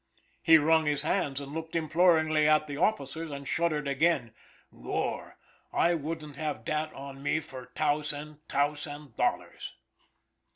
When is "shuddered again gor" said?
3.47-5.21